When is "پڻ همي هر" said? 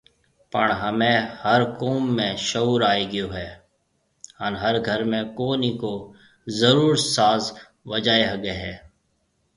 0.53-1.61